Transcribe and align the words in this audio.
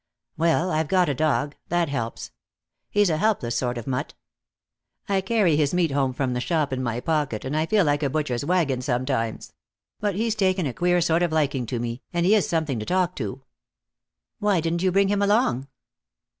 "Well, 0.35 0.71
I've 0.71 0.87
got 0.87 1.09
a 1.09 1.13
dog. 1.13 1.53
That 1.69 1.87
helps. 1.87 2.31
He's 2.89 3.11
a 3.11 3.17
helpless 3.17 3.55
sort 3.55 3.77
of 3.77 3.85
mutt. 3.85 4.15
I 5.07 5.21
carry 5.21 5.55
his 5.55 5.75
meat 5.75 5.91
home 5.91 6.11
from 6.11 6.33
the 6.33 6.41
shop 6.41 6.73
in 6.73 6.81
my 6.81 6.99
pocket, 7.01 7.45
and 7.45 7.55
I 7.55 7.67
feel 7.67 7.85
like 7.85 8.01
a 8.01 8.09
butcher's 8.09 8.43
wagon, 8.43 8.81
sometimes. 8.81 9.53
But 9.99 10.15
he's 10.15 10.33
taken 10.33 10.65
a 10.65 10.73
queer 10.73 11.01
sort 11.01 11.21
of 11.21 11.31
liking 11.31 11.67
to 11.67 11.79
me, 11.79 12.01
and 12.11 12.25
he 12.25 12.33
is 12.33 12.49
something 12.49 12.79
to 12.79 12.85
talk 12.87 13.15
to." 13.17 13.43
"Why 14.39 14.59
didn't 14.59 14.81
you 14.81 14.91
bring 14.91 15.09
him 15.09 15.21
along?" 15.21 15.67